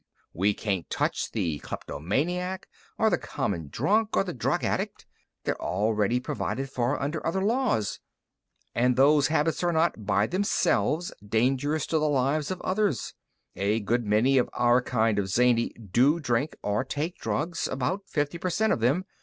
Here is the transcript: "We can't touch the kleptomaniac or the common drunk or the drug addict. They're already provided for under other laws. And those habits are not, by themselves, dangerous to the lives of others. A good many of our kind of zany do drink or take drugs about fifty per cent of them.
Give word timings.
"We 0.33 0.55
can't 0.55 0.89
touch 0.89 1.31
the 1.31 1.59
kleptomaniac 1.59 2.67
or 2.97 3.11
the 3.11 3.19
common 3.19 3.67
drunk 3.69 4.17
or 4.17 4.23
the 4.23 4.33
drug 4.33 4.63
addict. 4.63 5.05
They're 5.43 5.61
already 5.61 6.19
provided 6.19 6.71
for 6.71 6.99
under 6.99 7.23
other 7.23 7.43
laws. 7.43 7.99
And 8.73 8.95
those 8.95 9.27
habits 9.27 9.63
are 9.63 9.71
not, 9.71 10.07
by 10.07 10.25
themselves, 10.25 11.13
dangerous 11.23 11.85
to 11.85 11.99
the 11.99 12.09
lives 12.09 12.49
of 12.49 12.59
others. 12.61 13.13
A 13.55 13.79
good 13.79 14.03
many 14.03 14.39
of 14.39 14.49
our 14.53 14.81
kind 14.81 15.19
of 15.19 15.27
zany 15.27 15.69
do 15.73 16.19
drink 16.19 16.55
or 16.63 16.83
take 16.83 17.19
drugs 17.19 17.67
about 17.67 18.07
fifty 18.09 18.39
per 18.39 18.49
cent 18.49 18.73
of 18.73 18.79
them. 18.79 19.05